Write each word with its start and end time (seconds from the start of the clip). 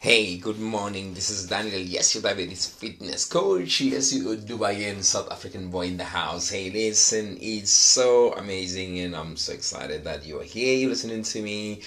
Hey, 0.00 0.36
good 0.36 0.60
morning. 0.60 1.12
This 1.12 1.28
is 1.28 1.48
Daniel. 1.48 1.80
Yes, 1.80 2.14
your 2.14 2.22
diabetes 2.22 2.68
fitness 2.68 3.24
coach. 3.24 3.80
Yes, 3.80 4.12
you 4.12 4.36
Dubaian 4.36 5.02
South 5.02 5.28
African 5.28 5.70
boy 5.70 5.86
in 5.86 5.96
the 5.96 6.04
house. 6.04 6.50
Hey, 6.50 6.70
listen, 6.70 7.36
it's 7.40 7.72
so 7.72 8.32
amazing, 8.34 9.00
and 9.00 9.16
I'm 9.16 9.36
so 9.36 9.52
excited 9.52 10.04
that 10.04 10.24
you 10.24 10.38
are 10.38 10.44
here. 10.44 10.76
You're 10.76 10.90
listening 10.90 11.24
to 11.24 11.42
me. 11.42 11.82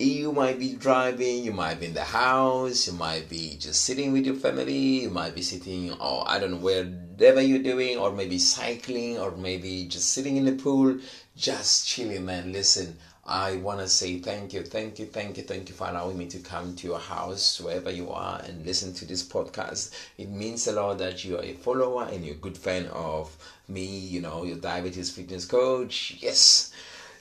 You 0.00 0.32
might 0.32 0.58
be 0.58 0.74
driving, 0.74 1.44
you 1.44 1.52
might 1.52 1.78
be 1.78 1.86
in 1.86 1.94
the 1.94 2.02
house, 2.02 2.88
you 2.88 2.94
might 2.94 3.28
be 3.28 3.56
just 3.56 3.84
sitting 3.84 4.12
with 4.12 4.26
your 4.26 4.34
family, 4.34 5.02
you 5.02 5.10
might 5.10 5.36
be 5.36 5.42
sitting, 5.42 5.92
or 5.92 6.28
I 6.28 6.40
don't 6.40 6.50
know, 6.50 6.56
wherever 6.56 7.40
you're 7.40 7.62
doing, 7.62 7.98
or 7.98 8.10
maybe 8.10 8.40
cycling, 8.40 9.16
or 9.20 9.30
maybe 9.30 9.84
just 9.84 10.10
sitting 10.10 10.36
in 10.36 10.44
the 10.46 10.60
pool, 10.60 10.98
just 11.36 11.86
chilling, 11.86 12.24
man. 12.24 12.50
Listen, 12.50 12.98
I 13.26 13.56
want 13.56 13.80
to 13.80 13.88
say 13.88 14.18
thank 14.18 14.52
you, 14.52 14.62
thank 14.62 14.98
you, 14.98 15.06
thank 15.06 15.38
you, 15.38 15.44
thank 15.44 15.70
you 15.70 15.74
for 15.74 15.88
allowing 15.88 16.18
me 16.18 16.26
to 16.26 16.38
come 16.40 16.76
to 16.76 16.86
your 16.86 16.98
house, 16.98 17.58
wherever 17.58 17.90
you 17.90 18.10
are, 18.10 18.38
and 18.44 18.66
listen 18.66 18.92
to 18.94 19.06
this 19.06 19.22
podcast. 19.22 19.92
It 20.18 20.28
means 20.28 20.66
a 20.66 20.72
lot 20.72 20.98
that 20.98 21.24
you 21.24 21.38
are 21.38 21.42
a 21.42 21.54
follower 21.54 22.06
and 22.12 22.24
you're 22.24 22.34
a 22.34 22.38
good 22.38 22.58
fan 22.58 22.86
of 22.88 23.34
me, 23.66 23.84
you 23.84 24.20
know, 24.20 24.44
your 24.44 24.58
diabetes 24.58 25.10
fitness 25.10 25.46
coach. 25.46 26.18
Yes. 26.20 26.70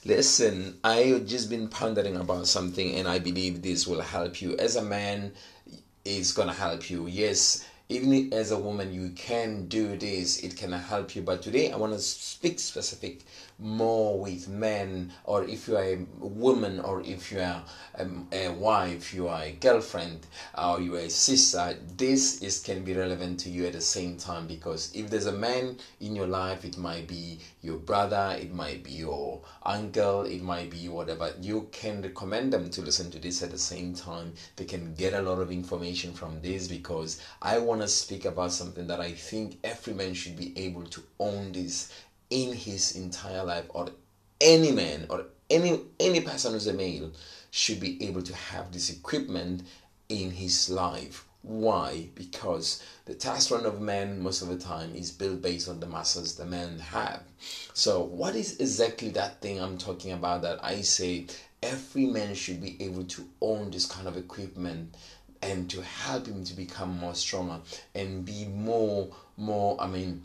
Listen, 0.03 0.77
I've 0.83 1.25
just 1.25 1.49
been 1.49 1.69
pondering 1.69 2.17
about 2.17 2.47
something, 2.47 2.95
and 2.95 3.07
I 3.07 3.19
believe 3.19 3.61
this 3.61 3.87
will 3.87 4.01
help 4.01 4.41
you. 4.41 4.57
As 4.57 4.75
a 4.75 4.81
man, 4.81 5.31
it's 6.03 6.33
gonna 6.33 6.51
help 6.51 6.89
you. 6.89 7.07
Yes, 7.07 7.65
even 7.87 8.33
as 8.33 8.51
a 8.51 8.57
woman, 8.57 8.93
you 8.93 9.11
can 9.11 9.67
do 9.67 9.97
this. 9.97 10.39
It 10.39 10.57
can 10.57 10.73
help 10.73 11.15
you. 11.15 11.21
But 11.21 11.41
today, 11.41 11.71
I 11.71 11.77
want 11.77 11.93
to 11.93 11.99
speak 11.99 12.59
specific 12.59 13.21
more 13.63 14.19
with 14.19 14.49
men 14.49 15.11
or 15.23 15.45
if 15.45 15.67
you 15.67 15.77
are 15.77 15.83
a 15.83 16.05
woman 16.19 16.79
or 16.81 17.01
if 17.01 17.31
you 17.31 17.39
are 17.39 17.63
a, 17.95 18.07
a 18.33 18.49
wife 18.49 19.13
you 19.13 19.27
are 19.29 19.43
a 19.43 19.51
girlfriend 19.53 20.19
or 20.57 20.81
you 20.81 20.95
are 20.95 20.99
a 20.99 21.09
sister 21.09 21.77
this 21.95 22.41
is 22.41 22.59
can 22.59 22.83
be 22.83 22.93
relevant 22.93 23.39
to 23.39 23.49
you 23.49 23.65
at 23.65 23.73
the 23.73 23.81
same 23.81 24.17
time 24.17 24.45
because 24.47 24.93
if 24.93 25.09
there's 25.09 25.27
a 25.27 25.31
man 25.31 25.77
in 26.01 26.13
your 26.13 26.27
life 26.27 26.65
it 26.65 26.77
might 26.77 27.07
be 27.07 27.39
your 27.61 27.77
brother 27.77 28.35
it 28.39 28.53
might 28.53 28.83
be 28.83 28.91
your 28.91 29.41
uncle 29.65 30.23
it 30.23 30.41
might 30.41 30.69
be 30.69 30.89
whatever 30.89 31.33
you 31.39 31.67
can 31.71 32.01
recommend 32.01 32.51
them 32.51 32.69
to 32.69 32.81
listen 32.81 33.09
to 33.09 33.19
this 33.19 33.41
at 33.41 33.51
the 33.51 33.57
same 33.57 33.93
time. 33.93 34.33
They 34.55 34.65
can 34.65 34.93
get 34.95 35.13
a 35.13 35.21
lot 35.21 35.39
of 35.39 35.51
information 35.51 36.13
from 36.13 36.41
this 36.41 36.67
because 36.67 37.21
i 37.41 37.57
want 37.57 37.81
to 37.81 37.87
speak 37.87 38.25
about 38.25 38.51
something 38.51 38.87
that 38.87 38.99
i 38.99 39.11
think 39.11 39.57
every 39.63 39.93
man 39.93 40.13
should 40.13 40.35
be 40.35 40.53
able 40.57 40.83
to 40.83 41.01
own 41.19 41.51
this 41.51 41.91
in 42.33 42.51
his 42.51 42.95
entire 42.95 43.43
life 43.43 43.65
or 43.69 43.89
any 44.41 44.71
man 44.71 45.05
or 45.11 45.25
any 45.51 45.79
any 45.99 46.19
person 46.19 46.53
who's 46.53 46.65
a 46.65 46.73
male 46.73 47.11
should 47.51 47.79
be 47.79 48.03
able 48.07 48.23
to 48.23 48.35
have 48.35 48.71
this 48.71 48.89
equipment 48.89 49.61
in 50.09 50.31
his 50.31 50.67
life. 50.67 51.25
Why? 51.43 52.07
Because 52.15 52.81
the 53.05 53.13
testosterone 53.13 53.65
of 53.65 53.79
men 53.79 54.19
most 54.19 54.41
of 54.41 54.47
the 54.47 54.57
time 54.57 54.95
is 54.95 55.11
built 55.11 55.43
based 55.43 55.69
on 55.69 55.79
the 55.79 55.85
muscles 55.85 56.35
the 56.35 56.45
men 56.45 56.79
have. 56.79 57.21
So 57.73 58.01
what 58.01 58.35
is 58.35 58.59
exactly 58.59 59.09
that 59.09 59.39
thing 59.39 59.61
i'm 59.61 59.77
talking 59.77 60.13
about 60.13 60.41
that 60.41 60.63
i 60.63 60.81
say 60.81 61.27
every 61.61 62.07
man 62.07 62.33
should 62.33 62.61
be 62.61 62.81
able 62.81 63.03
to 63.03 63.27
own 63.41 63.69
this 63.69 63.85
kind 63.85 64.07
of 64.07 64.17
equipment 64.17 64.95
and 65.43 65.69
to 65.69 65.81
help 65.81 66.25
him 66.25 66.43
to 66.45 66.53
become 66.55 66.97
more 66.97 67.13
stronger 67.13 67.59
and 67.93 68.25
be 68.25 68.45
more 68.45 69.09
more 69.37 69.79
i 69.79 69.87
mean 69.87 70.23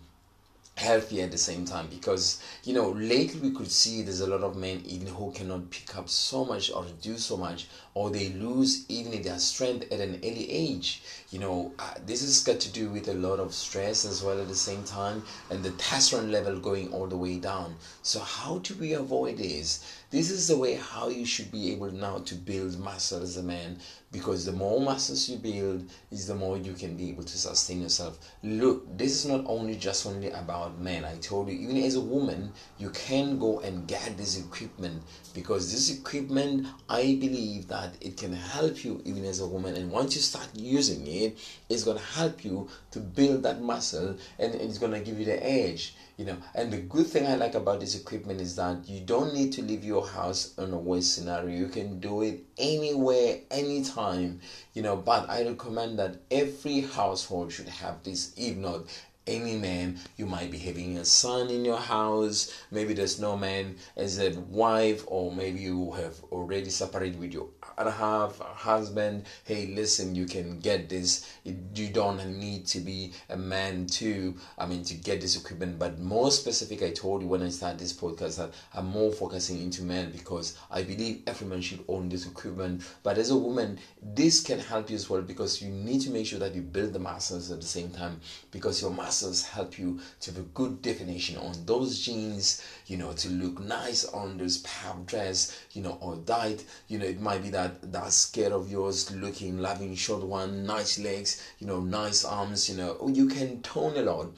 healthy 0.79 1.21
at 1.21 1.33
the 1.33 1.39
same 1.39 1.65
time 1.65 1.89
because 1.91 2.41
you 2.63 2.73
know 2.73 2.91
lately 2.91 3.41
we 3.41 3.51
could 3.51 3.71
see 3.71 4.03
there's 4.03 4.21
a 4.21 4.27
lot 4.27 4.43
of 4.43 4.57
men 4.57 4.81
even 4.85 5.09
who 5.09 5.33
cannot 5.33 5.69
pick 5.71 5.97
up 5.97 6.09
so 6.09 6.45
much 6.45 6.71
or 6.71 6.87
do 7.03 7.19
so 7.19 7.37
much 7.37 7.67
or 7.95 8.11
they 8.11 8.29
lose 8.29 8.85
even 8.89 9.21
their 9.23 9.41
strength 9.41 9.91
at 9.91 9.99
an 9.99 10.15
early 10.23 10.49
age. 10.51 11.03
You 11.31 11.41
know 11.41 11.73
uh, 11.81 11.95
this 12.07 12.21
has 12.21 12.45
got 12.45 12.61
to 12.61 12.69
do 12.71 12.91
with 12.91 13.09
a 13.09 13.15
lot 13.15 13.41
of 13.41 13.53
stress 13.53 14.05
as 14.05 14.23
well 14.23 14.41
at 14.41 14.47
the 14.47 14.55
same 14.55 14.85
time 14.85 15.25
and 15.51 15.65
the 15.65 15.71
testosterone 15.71 16.31
level 16.31 16.61
going 16.61 16.93
all 16.93 17.09
the 17.09 17.17
way 17.17 17.39
down. 17.39 17.75
So 18.03 18.21
how 18.21 18.59
do 18.59 18.75
we 18.75 18.93
avoid 18.93 19.39
this 19.39 19.85
this 20.11 20.31
is 20.31 20.49
the 20.49 20.57
way 20.57 20.75
how 20.75 21.09
you 21.09 21.27
should 21.27 21.53
be 21.53 21.71
able 21.71 21.91
now 21.91 22.17
to 22.19 22.35
build 22.35 22.79
muscle 22.79 23.23
as 23.23 23.37
a 23.37 23.43
man 23.43 23.79
because 24.11 24.47
the 24.47 24.53
more 24.53 24.81
muscles 24.81 25.29
you 25.29 25.37
build 25.37 25.85
is 26.11 26.27
the 26.27 26.35
more 26.35 26.57
you 26.57 26.73
can 26.73 26.97
be 26.97 27.11
able 27.11 27.23
to 27.23 27.37
sustain 27.37 27.83
yourself. 27.83 28.19
Look 28.43 28.97
this 28.97 29.13
is 29.13 29.27
not 29.31 29.45
only 29.47 29.77
just 29.77 30.07
only 30.07 30.31
about 30.31 30.81
men. 30.81 31.05
I 31.05 31.17
told 31.17 31.51
you 31.51 31.59
even 31.59 31.77
as 31.77 31.95
a 31.97 32.01
woman 32.01 32.53
you 32.79 32.89
can 32.91 33.39
go 33.39 33.61
and 33.61 33.87
get 33.87 34.17
this 34.17 34.39
equipment 34.39 35.03
because 35.35 35.71
this 35.71 35.91
equipment 35.91 36.67
i 36.89 37.03
believe 37.21 37.69
that 37.69 37.95
it 38.01 38.17
can 38.17 38.33
help 38.33 38.83
you 38.83 39.03
even 39.05 39.27
as 39.27 39.41
a 39.41 39.47
woman. 39.47 39.77
And 39.77 39.93
once 39.93 40.17
you 40.17 40.23
start 40.23 40.49
using 40.55 41.07
it 41.07 41.37
it's 41.69 41.85
going 41.85 41.99
to 41.99 42.05
help 42.05 42.47
you 42.47 42.69
to 42.93 43.01
build 43.01 43.43
that 43.43 43.61
muscle 43.61 44.17
and 44.39 44.55
it's 44.55 44.79
going 44.79 44.93
to 44.93 45.01
give 45.01 45.19
you 45.19 45.27
the 45.27 45.47
edge 45.47 45.95
you 46.19 46.25
know. 46.25 46.37
And 46.55 46.73
the 46.73 46.79
good 46.79 47.07
thing 47.07 47.27
i 47.27 47.37
like 47.37 47.55
about 47.55 47.81
this 47.81 47.95
equipment 47.95 48.41
is 48.41 48.57
that 48.57 48.89
you 48.89 49.01
don't 49.01 49.33
need 49.33 49.53
to 49.53 49.63
leave 49.63 49.85
your 49.85 49.98
house 50.03 50.55
in 50.59 50.73
a 50.73 50.79
worst 50.79 51.15
scenario. 51.15 51.57
You 51.57 51.69
can 51.69 52.01
do 52.01 52.23
it 52.23 52.41
anywhere 52.59 53.39
anytime 53.51 54.41
you 54.75 54.83
know 54.83 54.97
but 54.97 55.29
i 55.31 55.45
recommend 55.45 55.99
that 55.99 56.17
every 56.31 56.81
household 56.81 57.53
should 57.53 57.69
have 57.69 58.03
this. 58.03 58.33
If 58.37 58.57
not 58.57 58.81
any 59.29 59.57
man 59.57 59.99
you 60.17 60.27
might 60.27 60.51
be 60.51 60.59
having 60.59 60.97
a 60.97 61.05
son 61.05 61.51
in 61.51 61.65
your 61.65 61.77
house. 61.79 62.53
Maybe 62.71 62.95
there's 62.95 63.21
no 63.21 63.37
man 63.37 63.77
as 63.97 64.19
a 64.19 64.31
wife 64.41 65.05
or 65.07 65.31
maybe 65.31 65.61
you 65.61 65.93
have 65.93 66.15
already 66.33 66.71
separated 66.71 67.21
with 67.21 67.33
your 67.35 67.49
other 67.77 67.91
half 67.91 68.39
husband. 68.39 69.27
Hey 69.45 69.67
listen 69.67 70.15
you 70.15 70.25
can 70.25 70.59
get 70.61 70.89
this. 70.89 71.31
You 71.45 71.89
don't 71.89 72.39
need 72.39 72.67
to 72.69 72.81
be 72.81 73.13
a 73.29 73.37
man 73.37 73.87
to 73.87 74.35
i 74.57 74.67
mean 74.67 74.83
to 74.85 74.95
get 74.95 75.21
this 75.21 75.39
equipment. 75.39 75.79
But 75.79 76.01
more 76.01 76.31
specific 76.31 76.83
i 76.83 76.91
told 76.91 77.23
you 77.23 77.29
when 77.29 77.43
i 77.43 77.51
started 77.51 77.79
this 77.79 77.93
podcast 77.93 78.39
that 78.39 78.55
i'm 78.73 78.87
more 78.87 79.13
focusing 79.13 79.61
into 79.61 79.83
men 79.83 80.11
because 80.11 80.57
i 80.71 80.83
believe 80.83 81.23
every 81.27 81.47
man 81.47 81.61
should 81.61 81.85
own 81.87 82.09
this 82.09 82.27
equipment. 82.27 82.83
But 83.03 83.19
as 83.19 83.31
a 83.31 83.37
woman 83.37 83.79
this 84.03 84.41
can 84.41 84.59
help 84.59 84.89
you 84.89 84.97
as 84.97 85.11
well 85.11 85.21
because 85.21 85.61
you 85.61 85.69
need 85.71 86.01
to 86.01 86.11
make 86.11 86.27
sure 86.27 86.39
that 86.39 86.55
you 86.55 86.63
build 86.63 86.95
the 86.95 86.99
muscles 86.99 87.51
at 87.51 87.61
the 87.61 87.67
same 87.67 87.91
time 87.91 88.21
because 88.51 88.81
your 88.81 88.91
muscles 88.91 89.18
help 89.43 89.79
you 89.79 90.01
to 90.21 90.31
have 90.31 90.41
a 90.41 90.49
good 90.55 90.83
definition 90.83 91.37
on 91.37 91.55
those 91.67 91.99
jeans 92.01 92.63
you 92.87 92.97
know 92.97 93.13
to 93.13 93.29
look 93.29 93.59
nice 93.61 94.05
on 94.07 94.39
those 94.39 94.59
pub 94.59 95.07
dress 95.07 95.59
you 95.73 95.83
know 95.83 95.99
or 96.01 96.17
diet. 96.17 96.65
You 96.89 96.99
know 96.99 97.07
it 97.07 97.21
might 97.21 97.43
be 97.43 97.51
that 97.51 97.93
that 97.93 98.13
skirt 98.13 98.53
of 98.53 98.71
yours 98.71 99.11
looking 99.11 99.59
loving 99.59 99.95
short 99.95 100.25
one 100.25 100.65
nice 100.65 100.99
legs 100.99 101.43
you 101.59 101.67
know 101.67 101.81
nice 101.81 102.25
arms 102.25 102.69
you 102.69 102.77
know. 102.77 102.97
Oh, 103.01 103.09
you 103.09 103.27
can 103.29 103.61
tone 103.63 103.97
a 103.97 104.03
lot 104.03 104.33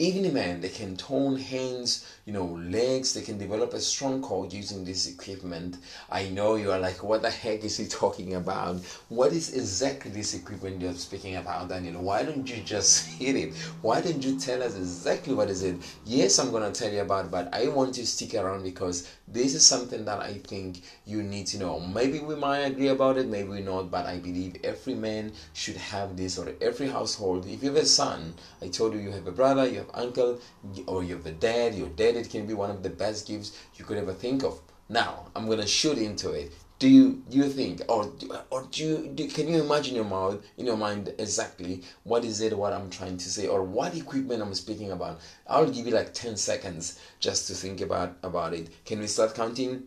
even 0.00 0.24
a 0.24 0.32
man 0.32 0.62
they 0.62 0.68
can 0.70 0.96
tone 0.96 1.36
hands 1.36 2.06
you 2.24 2.32
know 2.32 2.44
legs 2.44 3.12
they 3.12 3.20
can 3.20 3.36
develop 3.36 3.74
a 3.74 3.80
strong 3.80 4.22
core 4.22 4.46
using 4.46 4.84
this 4.84 5.06
equipment. 5.06 5.76
I 6.08 6.28
know 6.28 6.54
you 6.54 6.72
are 6.72 6.78
like 6.78 7.02
what 7.02 7.20
the 7.22 7.30
heck 7.30 7.64
is 7.64 7.76
he 7.76 7.86
talking 7.86 8.34
about? 8.34 8.76
What 9.08 9.32
is 9.32 9.52
exactly 9.52 10.10
this 10.10 10.32
equipment 10.32 10.80
you're 10.80 10.94
speaking 10.94 11.36
about 11.36 11.68
daniel? 11.68 12.00
Why 12.02 12.22
don't 12.22 12.48
you 12.48 12.62
just 12.62 13.06
hit 13.18 13.36
it? 13.36 13.54
Why 13.82 14.00
don't 14.00 14.24
you 14.24 14.38
tell 14.38 14.62
us 14.62 14.74
exactly 14.74 15.34
what 15.34 15.50
is 15.50 15.62
it? 15.62 15.76
Yes 16.06 16.38
i'm 16.38 16.50
to 16.50 16.70
tell 16.72 16.92
you 16.92 17.02
about 17.02 17.30
but 17.30 17.52
i 17.52 17.68
want 17.68 17.96
you 17.98 18.04
to 18.04 18.08
stick 18.08 18.34
around 18.34 18.62
because 18.62 19.06
this 19.28 19.54
is 19.54 19.66
something 19.66 20.04
that 20.06 20.20
i 20.20 20.34
think 20.46 20.82
you 21.04 21.22
need 21.22 21.46
to 21.48 21.58
know. 21.58 21.78
Maybe 21.80 22.20
we 22.20 22.36
might 22.36 22.60
agree 22.60 22.88
about 22.88 23.18
it 23.18 23.26
maybe 23.26 23.60
not 23.60 23.90
but 23.90 24.06
i 24.06 24.16
believe 24.16 24.56
every 24.64 24.94
man 24.94 25.32
should 25.52 25.76
have 25.76 26.16
this 26.16 26.38
or 26.38 26.52
every 26.62 26.88
household. 26.88 27.46
If 27.46 27.62
you 27.62 27.68
have 27.68 27.82
a 27.82 27.86
son 27.86 28.34
i 28.62 28.68
told 28.68 28.94
you 28.94 29.00
you 29.00 29.10
have 29.10 29.26
a 29.26 29.32
brother 29.32 29.66
you 29.66 29.78
have 29.78 29.89
uncle 29.94 30.40
or 30.86 31.02
you 31.02 31.16
dad 31.38 31.74
your 31.74 31.88
dad 31.88 32.16
it 32.16 32.30
can 32.30 32.46
be 32.46 32.54
one 32.54 32.70
of 32.70 32.82
the 32.82 32.90
best 32.90 33.26
gifts 33.26 33.56
you 33.76 33.84
could 33.84 33.98
ever 33.98 34.12
think 34.12 34.42
of. 34.44 34.60
Now 34.88 35.26
i'm 35.34 35.48
gonna 35.48 35.66
shoot 35.66 35.98
into 35.98 36.30
it. 36.30 36.52
Do 36.78 36.88
you 36.88 37.22
you 37.30 37.48
think 37.48 37.82
or 37.88 38.10
or 38.50 38.66
do 38.70 38.84
you 38.84 39.12
do, 39.14 39.28
can 39.28 39.48
you 39.48 39.62
imagine 39.62 39.94
your 39.94 40.04
mouth 40.04 40.42
in 40.56 40.66
your 40.66 40.76
mind 40.76 41.12
exactly 41.18 41.82
what 42.04 42.24
is 42.24 42.40
it 42.40 42.56
what 42.56 42.72
i'm 42.72 42.88
trying 42.88 43.18
to 43.18 43.28
say 43.28 43.46
or 43.46 43.62
what 43.62 43.94
equipment 43.94 44.42
i'm 44.42 44.54
speaking 44.54 44.90
about? 44.92 45.20
I'll 45.46 45.70
give 45.70 45.86
you 45.86 45.92
like 45.92 46.14
10 46.14 46.36
seconds 46.36 46.98
just 47.18 47.46
to 47.48 47.54
think 47.54 47.80
about 47.80 48.16
about 48.22 48.54
it. 48.54 48.68
Can 48.84 49.00
we 49.00 49.06
start 49.06 49.34
counting? 49.34 49.82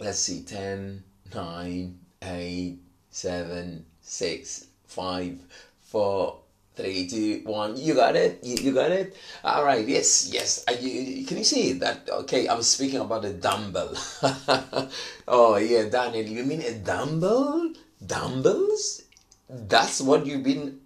Let's 0.00 0.18
see. 0.18 0.42
10 0.42 1.04
9 1.34 1.98
8 2.22 2.78
7 3.10 3.86
6 4.00 4.66
5 4.86 5.38
4 5.80 6.40
Three, 6.78 7.08
two, 7.08 7.42
one. 7.42 7.76
You 7.76 7.94
got 7.94 8.14
it. 8.14 8.38
You, 8.40 8.54
you 8.54 8.72
got 8.72 8.92
it. 8.92 9.16
All 9.42 9.64
right. 9.64 9.82
Yes. 9.82 10.30
Yes. 10.30 10.62
Are 10.68 10.74
you, 10.74 11.26
can 11.26 11.38
you 11.38 11.42
see 11.42 11.72
that? 11.72 12.08
Okay. 12.08 12.46
I 12.46 12.54
was 12.54 12.68
speaking 12.68 13.00
about 13.00 13.24
a 13.24 13.32
dumbbell. 13.32 13.98
oh 15.26 15.56
yeah, 15.56 15.90
Daniel. 15.90 16.24
You 16.24 16.44
mean 16.44 16.62
a 16.62 16.78
dumbbell? 16.78 17.72
Dumbbells? 18.06 19.02
That's 19.50 20.00
what 20.00 20.24
you've 20.24 20.44
been 20.44 20.78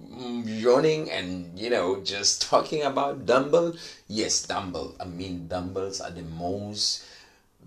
mm, 0.00 0.40
yawning 0.46 1.10
and 1.10 1.52
you 1.58 1.68
know 1.68 2.00
just 2.00 2.40
talking 2.40 2.84
about 2.88 3.26
dumbbell. 3.26 3.76
Yes, 4.08 4.40
dumbbell. 4.48 4.96
I 4.98 5.04
mean 5.04 5.48
dumbbells 5.48 6.00
are 6.00 6.16
the 6.16 6.24
most 6.24 7.04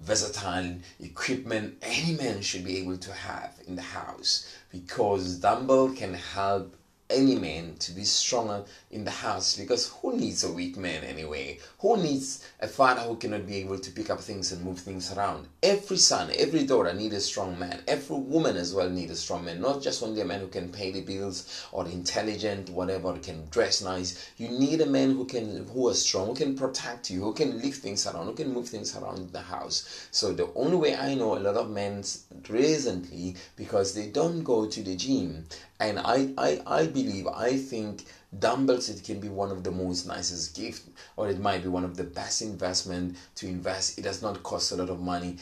versatile 0.02 0.74
equipment 1.02 1.78
any 1.84 2.18
man 2.18 2.42
should 2.42 2.64
be 2.64 2.78
able 2.80 2.98
to 2.98 3.14
have 3.14 3.54
in 3.68 3.76
the 3.76 3.82
house 3.82 4.58
because 4.72 5.36
dumbbell 5.38 5.94
can 5.94 6.14
help 6.16 6.74
any 7.10 7.36
man 7.36 7.76
to 7.80 7.92
be 7.92 8.04
stronger 8.04 8.64
in 8.92 9.04
the 9.04 9.12
house 9.12 9.58
because 9.58 9.92
who 10.02 10.16
needs 10.16 10.44
a 10.44 10.52
weak 10.52 10.78
man 10.78 11.04
anyway? 11.04 11.60
Who 11.80 11.98
needs 11.98 12.46
a 12.60 12.68
father 12.68 13.02
who 13.02 13.16
cannot 13.16 13.48
be 13.48 13.58
able 13.58 13.80
to 13.80 13.92
pick 13.92 14.10
up 14.10 14.20
things 14.20 14.52
and 14.52 14.64
move 14.64 14.80
things 14.80 15.16
around? 15.16 15.48
Every 15.64 15.98
son, 15.98 16.32
every 16.38 16.66
daughter 16.66 16.94
need 16.94 17.14
a 17.14 17.20
strong 17.20 17.58
man. 17.58 17.82
Every 17.88 18.18
woman 18.18 18.58
as 18.58 18.74
well 18.74 18.90
need 18.90 19.10
a 19.10 19.16
strong 19.16 19.46
man. 19.46 19.62
Not 19.62 19.82
just 19.82 20.04
only 20.04 20.22
a 20.22 20.26
man 20.26 20.42
who 20.42 20.48
can 20.48 20.70
pay 20.70 20.92
the 20.92 21.02
bills 21.02 21.66
or 21.72 21.86
intelligent, 21.88 22.70
whatever, 22.70 23.18
can 23.18 23.48
dress 23.50 23.82
nice. 23.82 24.32
You 24.38 24.50
need 24.50 24.82
a 24.82 24.86
man 24.86 25.16
who 25.16 25.26
can 25.26 25.68
who 25.68 25.90
is 25.90 26.02
strong, 26.02 26.28
who 26.28 26.36
can 26.36 26.56
protect 26.56 27.10
you, 27.10 27.24
who 27.24 27.34
can 27.34 27.60
lift 27.60 27.82
things 27.82 28.06
around, 28.06 28.28
who 28.28 28.34
can 28.34 28.54
move 28.54 28.70
things 28.70 28.96
around 28.96 29.32
the 29.32 29.42
house. 29.42 30.08
So 30.12 30.34
the 30.34 30.52
only 30.56 30.78
way 30.78 30.96
I 30.96 31.16
know 31.16 31.38
a 31.38 31.40
lot 31.40 31.56
of 31.56 31.70
men 31.70 32.04
recently 32.48 33.36
because 33.56 33.94
they 33.94 34.08
don't 34.08 34.44
go 34.44 34.68
to 34.68 34.84
the 34.84 34.96
gym 34.96 35.46
and 35.82 35.98
I, 35.98 36.34
I, 36.38 36.62
I 36.68 36.86
believe, 37.04 37.28
I 37.28 37.58
think 37.58 38.06
dumbbells 38.38 38.90
it 38.90 39.04
can 39.04 39.20
be 39.20 39.30
one 39.30 39.50
of 39.52 39.64
the 39.64 39.72
most 39.72 40.06
nicest 40.06 40.56
gift 40.56 40.88
or 41.18 41.30
it 41.30 41.40
might 41.40 41.64
be 41.64 41.70
one 41.70 41.84
of 41.84 41.98
the 41.98 42.04
best 42.04 42.42
investment 42.42 43.18
to 43.36 43.48
invest. 43.48 43.98
It 43.98 44.04
does 44.04 44.22
not 44.22 44.44
cost 44.44 44.72
a 44.72 44.76
lot 44.76 44.90
of 44.90 45.00
money. 45.00 45.38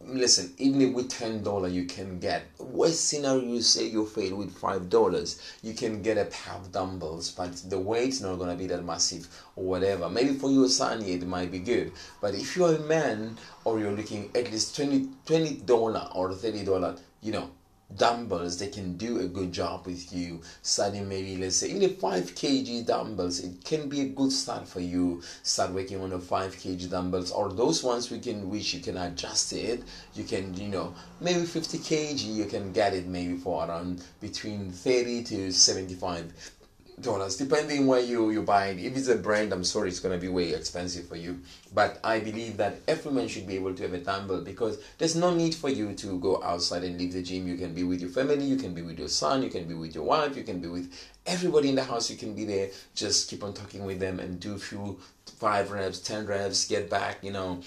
Listen, 0.00 0.52
even 0.58 0.82
if 0.82 0.94
with 0.94 1.08
ten 1.08 1.42
dollar 1.42 1.68
you 1.68 1.86
can 1.86 2.20
get 2.20 2.44
worst 2.58 3.08
scenario 3.08 3.42
you 3.42 3.62
say 3.62 3.86
you 3.86 4.04
fail 4.06 4.36
with 4.36 4.56
five 4.56 4.90
dollars, 4.90 5.40
you 5.62 5.72
can 5.72 6.02
get 6.02 6.18
a 6.18 6.26
pair 6.26 6.54
of 6.54 6.70
dumbbells, 6.70 7.30
but 7.30 7.56
the 7.70 7.78
weight's 7.78 8.20
not 8.20 8.38
gonna 8.38 8.54
be 8.54 8.66
that 8.66 8.84
massive 8.84 9.26
or 9.56 9.64
whatever. 9.64 10.08
Maybe 10.08 10.34
for 10.34 10.50
your 10.50 10.68
son 10.68 11.02
it 11.02 11.26
might 11.26 11.50
be 11.50 11.58
good. 11.58 11.92
But 12.20 12.34
if 12.34 12.56
you're 12.56 12.76
a 12.76 12.80
man 12.80 13.38
or 13.64 13.80
you're 13.80 13.92
looking 13.92 14.30
at 14.34 14.52
least 14.52 14.76
20 14.76 15.62
dollar 15.64 16.08
or 16.14 16.34
thirty 16.34 16.64
dollar, 16.64 16.96
you 17.22 17.32
know, 17.32 17.50
dumbbells 17.94 18.58
they 18.58 18.66
can 18.68 18.96
do 18.96 19.20
a 19.20 19.28
good 19.28 19.52
job 19.52 19.86
with 19.86 20.12
you. 20.12 20.40
Starting 20.62 21.08
maybe 21.08 21.36
let's 21.36 21.56
say 21.56 21.68
even 21.68 21.94
5 21.94 22.34
kg 22.34 22.86
dumbbells 22.86 23.40
it 23.40 23.64
can 23.64 23.88
be 23.88 24.00
a 24.00 24.08
good 24.08 24.32
start 24.32 24.66
for 24.66 24.80
you. 24.80 25.22
Start 25.42 25.72
working 25.72 26.00
on 26.00 26.10
the 26.10 26.18
5 26.18 26.56
kg 26.56 26.90
dumbbells 26.90 27.30
or 27.30 27.52
those 27.52 27.84
ones 27.84 28.10
we 28.10 28.18
can 28.18 28.50
which 28.50 28.74
you 28.74 28.80
can 28.80 28.96
adjust 28.96 29.52
it. 29.52 29.82
You 30.14 30.24
can 30.24 30.54
you 30.54 30.68
know 30.68 30.94
maybe 31.20 31.44
50 31.44 31.78
kg 31.78 32.34
you 32.34 32.46
can 32.46 32.72
get 32.72 32.94
it 32.94 33.06
maybe 33.06 33.36
for 33.36 33.66
around 33.66 34.04
between 34.20 34.70
30 34.70 35.24
to 35.24 35.52
75 35.52 36.55
dollars 37.00 37.36
depending 37.36 37.86
where 37.86 38.00
you 38.00 38.30
you 38.30 38.42
buy 38.42 38.68
it 38.68 38.78
if 38.78 38.96
it's 38.96 39.08
a 39.08 39.16
brand 39.16 39.52
i'm 39.52 39.64
sorry 39.64 39.88
it's 39.88 40.00
going 40.00 40.18
to 40.18 40.20
be 40.20 40.28
way 40.28 40.52
expensive 40.54 41.06
for 41.06 41.16
you. 41.16 41.38
But 41.74 41.98
i 42.02 42.20
believe 42.20 42.56
that 42.56 42.76
every 42.88 43.12
man 43.12 43.28
should 43.28 43.46
be 43.46 43.56
able 43.56 43.74
to 43.74 43.82
have 43.82 43.92
a 43.92 43.98
dumbbell 43.98 44.40
because 44.40 44.78
there's 44.96 45.14
no 45.14 45.34
need 45.34 45.54
for 45.54 45.68
you 45.68 45.92
to 45.94 46.18
go 46.18 46.42
outside 46.42 46.84
and 46.84 46.98
leave 46.98 47.12
the 47.12 47.22
gym. 47.22 47.46
You 47.46 47.56
can 47.56 47.74
be 47.74 47.84
with 47.84 48.00
your 48.00 48.10
family 48.10 48.44
you 48.44 48.56
can 48.56 48.72
be 48.72 48.82
with 48.82 48.98
your 48.98 49.08
son 49.08 49.42
you 49.42 49.50
can 49.50 49.68
be 49.68 49.74
with 49.74 49.94
your 49.94 50.04
wife 50.04 50.36
you 50.36 50.42
can 50.42 50.60
be 50.60 50.68
with 50.68 50.90
everybody 51.26 51.68
in 51.68 51.74
the 51.74 51.84
house. 51.84 52.10
You 52.10 52.16
can 52.16 52.34
be 52.34 52.44
there. 52.44 52.70
Just 52.94 53.28
keep 53.28 53.42
on 53.42 53.52
talking 53.52 53.84
with 53.84 53.98
them 53.98 54.20
and 54.20 54.40
do 54.40 54.54
a 54.54 54.58
few 54.58 54.98
five 55.38 55.70
reps 55.70 55.98
ten 55.98 56.24
reps 56.26 56.66
get 56.66 56.88
back 56.88 57.18
you 57.22 57.32
know 57.32 57.60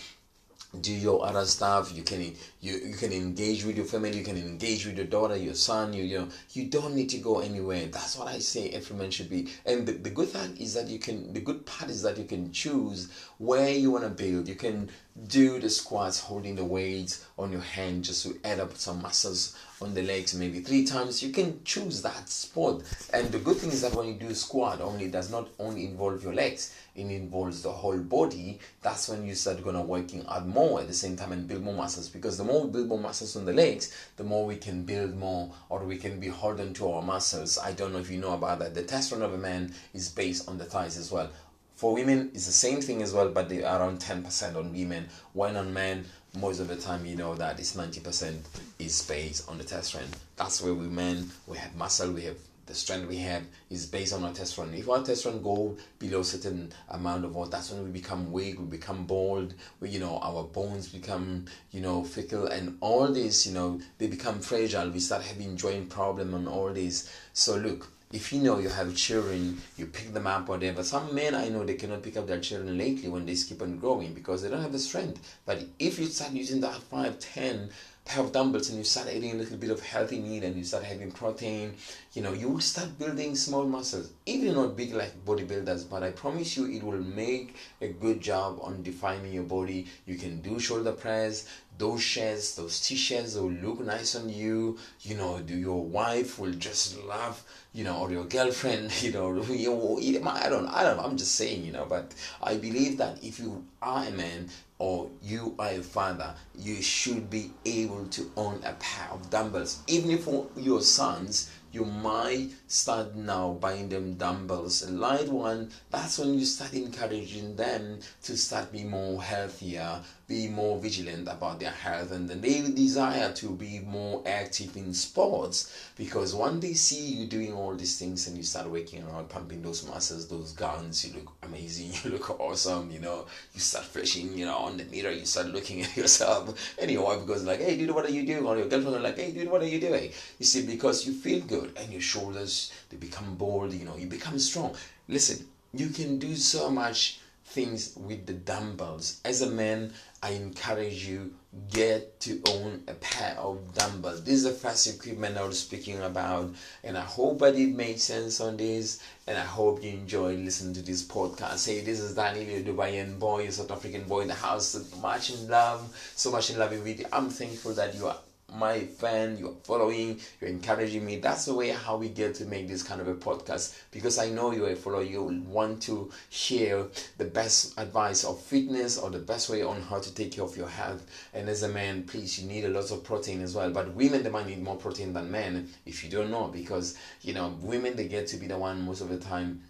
do 0.82 0.94
your 0.94 1.26
other 1.26 1.46
stuff. 1.46 1.96
You 1.96 2.04
can 2.04 2.22
you 2.62 2.74
you 2.78 2.96
can 2.96 3.12
engage 3.12 3.66
with 3.66 3.76
your 3.78 3.86
family. 3.86 4.18
You 4.18 4.24
can 4.24 4.38
engage 4.38 4.86
with 4.86 4.98
your 4.98 5.08
daughter 5.08 5.36
your 5.36 5.56
son 5.56 5.94
you 5.94 6.04
you 6.04 6.20
know 6.20 6.28
you 6.52 6.66
don't 6.66 6.96
need 6.96 7.10
to 7.10 7.18
go 7.18 7.40
anywhere. 7.40 7.88
That's 7.88 8.18
what 8.18 8.28
i 8.28 8.40
say 8.40 8.70
every 8.70 8.96
man 8.96 9.12
should 9.12 9.30
be. 9.30 9.50
And 9.66 9.88
the, 9.88 9.94
the 9.94 10.10
good 10.10 10.30
thing 10.30 10.58
is 10.58 10.74
that 10.76 10.88
you 10.88 11.00
can 11.00 11.34
the 11.34 11.42
good 11.42 11.66
part 11.66 11.90
is 11.90 12.02
that 12.04 12.18
you 12.18 12.26
can 12.26 12.52
choose 12.52 13.10
where 13.38 13.72
you 13.72 13.92
want 13.92 14.04
to 14.04 14.10
build. 14.10 14.48
You 14.48 14.56
can 14.56 14.90
do 15.28 15.60
the 15.60 15.70
squats 15.70 16.20
holding 16.20 16.56
the 16.56 16.64
weights 16.64 17.26
on 17.38 17.52
your 17.52 17.62
hand 17.62 18.04
just 18.04 18.24
to 18.24 18.40
add 18.44 18.60
up 18.60 18.76
some 18.76 19.02
muscles 19.02 19.58
on 19.82 19.94
the 19.94 20.02
legs 20.02 20.34
maybe 20.34 20.60
three 20.60 20.86
times. 20.86 21.24
You 21.24 21.32
can 21.32 21.64
choose 21.64 22.02
that 22.02 22.30
sport. 22.30 22.84
And 23.14 23.32
the 23.32 23.40
good 23.40 23.58
thing 23.58 23.72
is 23.72 23.82
that 23.82 23.94
when 23.96 24.08
you 24.08 24.14
do 24.14 24.34
squat 24.34 24.82
only 24.82 25.10
does 25.10 25.32
not 25.32 25.50
only 25.60 25.86
involve 25.86 26.24
your 26.24 26.34
legs 26.34 26.76
it 26.96 27.06
involves 27.06 27.62
the 27.62 27.72
whole 27.72 27.98
body. 27.98 28.60
That's 28.82 29.08
when 29.10 29.26
you 29.26 29.36
start 29.36 29.64
gonna 29.64 29.82
working 29.82 30.26
out 30.28 30.48
more 30.48 30.82
at 30.82 30.88
the 30.88 30.94
same 30.94 31.16
time 31.16 31.32
and 31.32 31.48
build 31.48 31.64
more 31.64 31.76
muscles. 31.76 32.10
Because 32.10 32.38
the 32.38 32.44
more 32.44 32.66
we 32.66 32.72
build 32.72 32.88
more 32.88 33.00
muscles 33.00 33.36
on 33.36 33.46
the 33.46 33.54
legs 33.54 33.94
the 34.18 34.24
more 34.24 34.46
we 34.46 34.58
can 34.58 34.84
build 34.84 35.16
more 35.16 35.52
or 35.70 35.84
we 35.84 35.98
can 35.98 36.20
be 36.20 36.28
holding 36.28 36.74
to 36.74 36.92
our 36.92 37.02
muscles. 37.02 37.58
I 37.58 37.72
don't 37.72 37.94
know 37.94 38.00
if 38.00 38.12
you 38.12 38.20
know 38.20 38.34
about 38.34 38.60
that. 38.60 38.76
The 38.76 38.84
testosterone 38.84 39.22
of 39.22 39.34
a 39.34 39.38
man 39.38 39.74
is 39.94 40.10
based 40.10 40.48
on 40.48 40.58
the 40.58 40.66
thighs 40.66 40.98
as 40.98 41.12
well 41.12 41.30
for 41.80 41.94
women 41.94 42.30
it's 42.34 42.46
the 42.46 42.52
same 42.52 42.82
thing 42.82 43.02
as 43.02 43.14
well 43.14 43.30
but 43.30 43.48
they 43.48 43.64
are 43.64 43.80
around 43.80 44.02
10% 44.02 44.56
on 44.58 44.74
women 44.74 45.08
when 45.32 45.56
on 45.56 45.74
men 45.74 46.04
most 46.38 46.60
of 46.60 46.68
the 46.68 46.76
time 46.76 47.06
you 47.06 47.16
know 47.16 47.34
that 47.36 47.58
it's 47.58 47.74
90% 47.74 48.36
is 48.80 49.02
based 49.04 49.50
on 49.50 49.58
the 49.58 49.64
testosterone 49.64 50.14
that's 50.36 50.62
where 50.62 50.74
we 50.74 50.88
men 50.88 51.32
we 51.48 51.58
have 51.58 51.74
muscle 51.76 52.12
we 52.12 52.24
have 52.24 52.36
the 52.66 52.76
strength 52.76 53.08
we 53.08 53.16
have 53.18 53.44
is 53.72 53.88
based 53.88 54.14
on 54.14 54.24
our 54.24 54.30
testosterone. 54.30 54.78
If 54.78 54.88
our 54.88 55.00
testosterone 55.00 55.42
go 55.44 55.76
below 55.98 56.22
certain 56.22 56.72
amount 56.90 57.26
of 57.26 57.34
what, 57.34 57.50
that's 57.50 57.72
when 57.72 57.84
we 57.84 57.90
become 57.90 58.32
weak, 58.32 58.60
we 58.60 58.66
become 58.66 59.06
bald, 59.06 59.56
we, 59.80 59.90
you 59.90 60.00
know, 60.00 60.20
our 60.20 60.44
bones 60.44 60.88
become, 60.88 61.46
you 61.72 61.82
know, 61.82 62.04
fickle, 62.04 62.46
and 62.46 62.78
all 62.80 63.08
this, 63.08 63.48
you 63.48 63.56
know, 63.56 63.82
they 63.98 64.06
become 64.06 64.40
fragile. 64.40 64.88
We 64.92 65.00
start 65.00 65.24
having 65.24 65.58
joint 65.58 65.90
problem 65.90 66.36
and 66.36 66.48
all 66.48 66.72
this. 66.72 67.12
So 67.34 67.56
look, 67.56 67.92
if 68.12 68.34
you 68.34 68.42
know 68.42 68.58
you 68.58 68.70
have 68.70 68.96
children, 68.96 69.62
you 69.78 69.86
pick 69.86 70.14
them 70.14 70.26
up, 70.26 70.48
whatever. 70.48 70.84
Some 70.84 71.14
men 71.14 71.36
I 71.36 71.50
know 71.50 71.64
they 71.64 71.76
cannot 71.76 72.02
pick 72.02 72.18
up 72.18 72.26
their 72.26 72.40
children 72.40 72.76
lately 72.76 73.08
when 73.08 73.26
they 73.26 73.36
keep 73.36 73.62
on 73.62 73.78
growing 73.78 74.14
because 74.14 74.42
they 74.42 74.50
don't 74.50 74.64
have 74.64 74.72
the 74.72 74.80
strength. 74.80 75.38
But 75.46 75.64
if 75.78 76.00
you 76.00 76.06
start 76.08 76.32
using 76.32 76.60
that 76.62 76.74
5, 76.74 77.20
10 77.20 77.70
pair 77.70 77.70
of 78.18 78.32
dumbbells 78.32 78.70
and 78.70 78.78
you 78.78 78.84
start 78.84 79.08
eating 79.14 79.32
a 79.32 79.36
little 79.36 79.58
bit 79.58 79.70
of 79.70 79.82
healthy 79.82 80.20
meat 80.20 80.44
and 80.44 80.56
you 80.56 80.64
start 80.64 80.84
having 80.84 81.12
protein, 81.12 81.76
you 82.14 82.22
know, 82.22 82.34
you 82.34 82.50
will 82.50 82.60
start 82.60 82.98
building 82.98 83.36
small 83.36 83.66
muscles. 83.66 84.12
Even 84.26 84.56
not 84.56 84.76
big 84.76 84.94
like 84.94 85.14
bodybuilders, 85.26 85.88
but 85.90 86.02
I 86.02 86.12
promise 86.12 86.58
you 86.58 86.66
it 86.66 86.84
will 86.84 86.98
make 86.98 87.56
a 87.82 87.90
good 87.90 88.20
job 88.20 88.60
on 88.62 88.82
defining 88.82 89.34
your 89.34 89.44
body. 89.44 89.86
You 90.08 90.16
can 90.16 90.42
do 90.42 90.60
shoulder 90.60 90.94
press, 90.94 91.48
those 91.78 92.02
shirts, 92.02 92.56
those 92.56 92.82
t-shirts 92.82 93.36
will 93.36 93.52
look 93.52 93.80
nice 93.80 94.16
on 94.16 94.28
you. 94.30 94.78
You 95.02 95.16
know, 95.16 95.40
do 95.40 95.56
your 95.56 95.84
wife 95.84 96.40
will 96.40 96.52
just 96.52 97.02
love, 97.06 97.42
you 97.74 97.84
know, 97.84 98.00
or 98.00 98.12
your 98.12 98.26
girlfriend, 98.26 98.92
you 99.04 99.12
know, 99.12 99.30
I 99.42 100.50
don't, 100.50 100.68
I 100.68 100.84
don't 100.84 101.00
I'm 101.00 101.16
just 101.16 101.36
saying, 101.36 101.64
you 101.64 101.72
know, 101.72 101.86
but 101.88 102.14
I 102.42 102.58
believe 102.58 102.98
that 102.98 103.24
if 103.24 103.40
you 103.40 103.64
a 103.82 104.12
man 104.12 104.50
or 104.78 105.10
you 105.22 105.56
are 105.60 105.72
a 105.72 105.82
father, 105.82 106.34
you 106.58 106.82
should 106.82 107.30
be 107.30 107.52
able 107.66 108.06
to 108.08 108.32
own 108.38 108.62
a 108.64 108.74
pair 108.74 109.10
of 109.12 109.30
dumbbells. 109.30 109.82
Even 109.88 110.12
if 110.12 110.28
your 110.56 110.82
sons, 110.82 111.52
you 111.72 111.86
might 111.86 112.50
start 112.68 113.16
now 113.16 113.54
buying 113.54 113.90
them 113.90 114.16
dumbbells 114.16 114.84
a 114.84 114.92
light 114.92 115.30
one. 115.30 115.72
That's 115.90 116.18
when 116.18 116.38
you 116.38 116.46
start 116.46 116.74
encouraging 116.74 117.56
them 117.56 118.00
to 118.24 118.38
start 118.38 118.72
be 118.72 118.84
more 118.84 119.22
healthier 119.22 120.02
be 120.30 120.48
more 120.48 120.78
vigilant 120.78 121.28
about 121.28 121.60
their 121.60 121.72
health 121.72 122.12
and 122.12 122.30
then 122.30 122.40
they 122.40 122.62
desire 122.62 123.34
to 123.34 123.50
be 123.50 123.80
more 123.80 124.22
active 124.28 124.78
in 124.78 124.94
sports. 124.94 125.76
Because 125.98 126.36
when 126.36 126.60
they 126.60 126.74
see 126.76 127.14
you 127.14 127.26
doing 127.26 127.52
all 127.52 127.76
these 127.76 127.98
things 127.98 128.28
and 128.28 128.38
you 128.38 128.44
start 128.44 128.70
working 128.70 129.04
around 129.04 129.28
pumping 129.28 129.64
those 129.64 129.86
muscles 129.88 130.28
those 130.28 130.52
guns 130.54 131.04
you 131.04 131.16
look 131.16 131.34
amazing 131.42 131.92
you 132.04 132.12
look 132.12 132.40
awesome 132.40 132.92
you 132.92 133.00
know. 133.00 133.26
You 133.56 133.60
start 133.60 133.86
flashing 133.86 134.38
you 134.38 134.46
know 134.46 134.56
on 134.56 134.78
the 134.78 134.86
mirror 134.86 135.12
you 135.12 135.26
start 135.26 135.48
looking 135.48 135.82
at 135.86 135.98
yourself. 135.98 136.76
And 136.80 136.92
your 136.92 137.04
wife 137.06 137.26
goes 137.26 137.44
like 137.44 137.60
hey 137.60 137.76
dude 137.76 137.90
what 137.92 138.06
are 138.06 138.12
you 138.12 138.24
doing? 138.26 138.46
Or 138.46 138.56
your 138.56 138.68
girlfriend 138.68 139.02
like 139.02 139.18
hey 139.18 139.32
dude 139.32 139.50
what 139.50 139.64
are 139.64 139.68
you 139.68 139.82
doing? 139.82 140.12
You 140.38 140.46
see 140.46 140.64
because 140.66 141.08
you 141.08 141.14
feel 141.14 141.42
good 141.42 141.59
and 141.78 141.92
your 141.92 142.02
shoulders 142.02 142.72
they 142.90 142.98
become 142.98 143.36
bold 143.36 143.74
you 143.74 143.86
know 143.86 143.96
you 143.96 144.08
become 144.08 144.40
strong 144.40 144.76
listen 145.08 145.46
you 145.74 145.90
can 145.90 146.18
do 146.18 146.36
so 146.36 146.70
much 146.70 147.20
things 147.50 147.96
with 147.96 148.28
the 148.28 148.34
dumbbells. 148.34 149.22
As 149.26 149.42
a 149.42 149.50
man, 149.50 149.92
I 150.22 150.32
encourage 150.32 151.08
you 151.08 151.34
get 151.72 152.20
to 152.22 152.40
own 152.48 152.84
a 152.88 152.94
pair 152.94 153.36
of 153.40 153.74
dumbbells. 153.74 154.24
This 154.24 154.36
is 154.36 154.44
the 154.44 154.52
first 154.52 154.86
equipment 154.86 155.36
I 155.36 155.46
was 155.46 155.60
speaking 155.60 156.00
about, 156.02 156.54
and 156.84 156.96
I 156.96 157.02
hope 157.02 157.42
I 157.42 157.52
did 157.52 157.76
make 157.76 158.00
sense 158.00 158.40
on 158.40 158.58
this, 158.58 159.02
and 159.26 159.36
I 159.36 159.46
hope 159.46 159.84
you 159.84 159.90
enjoyed 159.90 160.40
listening 160.40 160.76
to 160.76 160.84
this 160.84 161.04
podcast. 161.04 161.66
Hey, 161.66 161.82
this 161.82 162.00
is 162.00 162.16
Daniel, 162.16 162.62
Dubayan 162.62 163.18
boy, 163.18 163.48
a 163.48 163.52
South 163.52 163.72
African 163.72 164.04
boy 164.04 164.22
in 164.22 164.28
the 164.28 164.36
house. 164.36 164.68
So 164.68 164.98
much 164.98 165.32
in 165.32 165.48
love, 165.48 165.82
so 166.16 166.32
much 166.32 166.52
in 166.52 166.60
love 166.60 166.72
with 166.72 167.00
you. 167.00 167.06
I'm 167.12 167.30
thankful 167.32 167.74
that 167.74 167.96
you 167.96 168.06
are 168.06 168.18
my 168.54 168.80
fan, 168.80 169.38
you're 169.38 169.56
following, 169.64 170.20
you're 170.40 170.50
encouraging 170.50 171.06
me. 171.06 171.18
That's 171.18 171.46
the 171.46 171.54
way 171.54 171.70
how 171.70 171.98
we 171.98 172.10
get 172.10 172.36
to 172.36 172.46
make 172.46 172.68
this 172.68 172.84
kind 172.84 173.02
of 173.02 173.08
a 173.08 173.16
podcast 173.16 173.78
because 173.92 174.18
I 174.18 174.30
know 174.30 174.52
you're 174.52 174.70
a 174.70 174.76
follower. 174.76 175.04
You 175.04 175.24
want 175.24 175.82
to 175.84 176.12
share 176.30 176.86
the 177.18 177.26
best 177.26 177.78
advice 177.80 178.24
of 178.24 178.42
fitness 178.42 178.98
or 178.98 179.10
the 179.10 179.20
best 179.20 179.50
way 179.50 179.62
on 179.62 179.82
how 179.82 180.00
to 180.00 180.14
take 180.14 180.32
care 180.32 180.44
of 180.44 180.58
your 180.58 180.70
health. 180.70 181.06
And 181.34 181.50
as 181.50 181.64
a 181.64 181.70
man, 181.70 182.04
please, 182.04 182.40
you 182.40 182.48
need 182.48 182.66
a 182.66 182.70
lot 182.70 182.92
of 182.92 183.04
protein 183.04 183.42
as 183.42 183.56
well. 183.56 183.72
But 183.72 183.94
women, 183.94 184.24
they 184.24 184.30
might 184.30 184.48
need 184.48 184.64
more 184.64 184.78
protein 184.78 185.14
than 185.14 185.32
men 185.32 185.70
if 185.86 186.04
you 186.04 186.10
don't 186.10 186.32
know 186.32 186.48
because, 186.48 186.98
you 187.22 187.34
know, 187.34 187.56
women, 187.62 187.96
they 187.96 188.08
get 188.08 188.28
to 188.28 188.38
be 188.38 188.48
the 188.48 188.58
one 188.58 188.82
most 188.82 189.02
of 189.02 189.10
the 189.10 189.18
time 189.18 189.64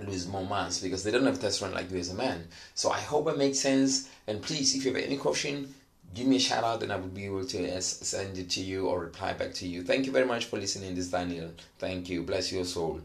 lose 0.00 0.26
more 0.26 0.46
mass 0.46 0.80
because 0.80 1.04
they 1.04 1.10
don't 1.10 1.26
have 1.26 1.38
testosterone 1.38 1.72
like 1.72 1.90
you 1.90 1.98
as 1.98 2.10
a 2.10 2.14
man. 2.14 2.48
So 2.74 2.90
I 2.90 3.00
hope 3.00 3.28
it 3.28 3.38
makes 3.38 3.60
sense. 3.60 4.08
And 4.26 4.42
please, 4.42 4.74
if 4.74 4.84
you 4.84 4.92
have 4.92 5.02
any 5.02 5.16
question, 5.16 5.72
give 6.14 6.26
me 6.26 6.36
a 6.36 6.40
shout 6.40 6.64
out 6.64 6.82
and 6.82 6.92
I 6.92 6.96
will 6.96 7.08
be 7.08 7.26
able 7.26 7.44
to 7.44 7.80
send 7.82 8.38
it 8.38 8.50
to 8.50 8.60
you 8.60 8.86
or 8.88 9.00
reply 9.00 9.32
back 9.32 9.52
to 9.54 9.68
you. 9.68 9.82
Thank 9.82 10.06
you 10.06 10.12
very 10.12 10.26
much 10.26 10.46
for 10.46 10.58
listening. 10.58 10.94
This 10.94 11.08
Daniel. 11.08 11.50
Thank 11.78 12.08
you. 12.08 12.22
Bless 12.22 12.52
your 12.52 12.64
soul. 12.64 13.00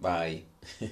Bye. 0.00 0.42